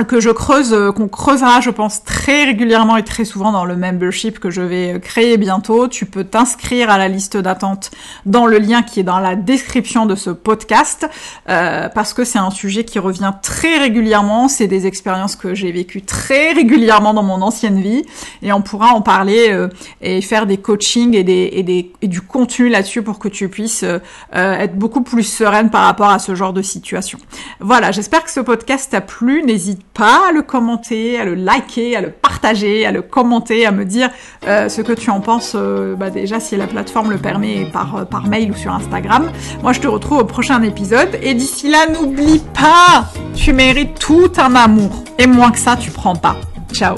que 0.04 0.20
je 0.20 0.30
creuse, 0.30 0.72
euh, 0.72 0.92
qu'on 0.92 1.08
creusera, 1.08 1.60
je 1.60 1.70
pense, 1.70 2.04
très 2.04 2.44
régulièrement 2.44 2.96
et 2.96 3.04
très 3.04 3.24
souvent 3.24 3.52
dans 3.52 3.64
le 3.64 3.76
membership 3.76 4.38
que 4.38 4.50
je 4.50 4.62
vais 4.62 5.00
créer 5.00 5.36
bientôt. 5.36 5.88
Tu 5.88 6.06
peux 6.06 6.24
t'inscrire 6.24 6.90
à 6.90 6.98
la 6.98 7.08
liste 7.08 7.36
d'attente 7.36 7.90
dans 8.26 8.46
le 8.46 8.58
lien 8.58 8.82
qui 8.82 9.00
est 9.00 9.04
dans 9.04 9.18
la 9.18 9.36
description 9.36 10.06
de 10.06 10.14
ce 10.14 10.30
podcast, 10.30 11.08
euh, 11.48 11.88
parce 11.88 12.14
que 12.14 12.24
c'est 12.24 12.38
un 12.38 12.50
sujet 12.50 12.84
qui 12.84 12.98
revient 12.98 13.32
très 13.42 13.78
régulièrement. 13.78 14.48
C'est 14.48 14.68
des 14.68 14.86
expériences 14.86 15.36
que 15.36 15.54
j'ai 15.54 15.72
vécues 15.72 16.02
très 16.02 16.52
régulièrement 16.52 17.14
dans 17.14 17.22
mon 17.22 17.42
ancienne 17.42 17.80
vie, 17.80 18.04
et 18.42 18.52
on 18.52 18.62
pourra 18.62 18.94
en 18.94 19.02
parler 19.02 19.50
euh, 19.50 19.68
et 20.00 20.20
faire 20.20 20.46
des 20.46 20.56
coachings 20.56 21.14
et, 21.14 21.24
des, 21.24 21.50
et, 21.52 21.62
des, 21.62 21.92
et 22.02 22.08
du 22.08 22.20
contenu 22.20 22.68
là-dessus 22.68 23.02
pour 23.02 23.18
que 23.18 23.28
tu 23.28 23.48
puisses 23.48 23.84
être 24.32 24.76
beaucoup 24.76 25.02
plus 25.02 25.22
sereine 25.22 25.70
par 25.70 25.84
rapport 25.84 26.10
à 26.10 26.18
ce 26.18 26.34
genre 26.34 26.52
de 26.52 26.62
situation. 26.62 27.18
Voilà, 27.60 27.92
j'espère 27.92 28.24
que 28.24 28.30
ce 28.30 28.40
podcast 28.40 28.90
t'a 28.90 29.00
plu. 29.00 29.42
N'hésite 29.42 29.82
pas 29.94 30.28
à 30.28 30.32
le 30.32 30.42
commenter, 30.42 31.18
à 31.18 31.24
le 31.24 31.34
liker, 31.34 31.96
à 31.96 32.00
le 32.00 32.10
partager, 32.10 32.86
à 32.86 32.92
le 32.92 33.02
commenter, 33.02 33.66
à 33.66 33.72
me 33.72 33.84
dire 33.84 34.10
euh, 34.46 34.68
ce 34.68 34.80
que 34.80 34.92
tu 34.92 35.10
en 35.10 35.20
penses, 35.20 35.52
euh, 35.54 35.94
bah 35.94 36.10
déjà 36.10 36.40
si 36.40 36.56
la 36.56 36.66
plateforme 36.66 37.10
le 37.10 37.18
permet 37.18 37.66
par, 37.72 37.96
euh, 37.96 38.04
par 38.04 38.26
mail 38.26 38.50
ou 38.50 38.54
sur 38.54 38.72
Instagram. 38.72 39.30
Moi 39.62 39.72
je 39.72 39.80
te 39.80 39.88
retrouve 39.88 40.18
au 40.18 40.24
prochain 40.24 40.62
épisode 40.62 41.18
et 41.22 41.34
d'ici 41.34 41.68
là 41.68 41.86
n'oublie 41.88 42.42
pas, 42.54 43.06
tu 43.34 43.52
mérites 43.52 43.98
tout 43.98 44.32
un 44.38 44.54
amour 44.54 45.04
et 45.18 45.26
moins 45.26 45.50
que 45.50 45.58
ça 45.58 45.76
tu 45.76 45.90
prends 45.90 46.16
pas. 46.16 46.36
Ciao 46.72 46.96